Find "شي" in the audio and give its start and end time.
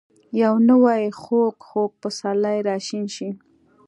3.15-3.29